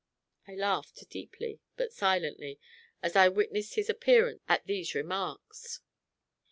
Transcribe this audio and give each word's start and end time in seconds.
I 0.47 0.55
laughed 0.55 1.07
deeply, 1.11 1.59
but 1.77 1.93
silently, 1.93 2.59
as 3.03 3.15
I 3.15 3.27
witnessed 3.27 3.75
his 3.75 3.87
appearance 3.87 4.41
at 4.49 4.65
these 4.65 4.95
remarks. 4.95 5.81